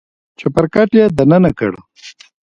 [0.39, 1.73] چپرکټ يې دننه کړ.